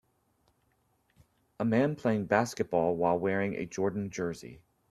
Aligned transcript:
A 1.59 1.63
man 1.63 1.95
playing 1.95 2.25
basketball 2.25 2.95
while 2.95 3.19
wearing 3.19 3.53
a 3.53 3.67
Jordan 3.67 4.09
jersey. 4.09 4.63